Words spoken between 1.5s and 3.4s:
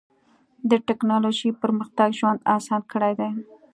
پرمختګ ژوند اسان کړی دی.